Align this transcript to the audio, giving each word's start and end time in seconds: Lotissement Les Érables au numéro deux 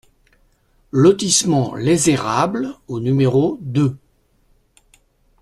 Lotissement 0.91 1.75
Les 1.75 2.09
Érables 2.09 2.73
au 2.87 2.99
numéro 2.99 3.59
deux 3.61 3.97